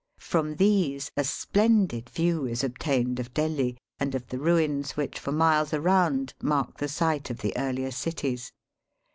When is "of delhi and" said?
3.19-4.15